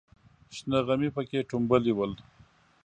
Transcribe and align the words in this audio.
شنه 0.55 0.79
غمي 0.87 1.09
پکې 1.15 1.39
ټومبلې 1.49 1.93
ول. 1.95 2.13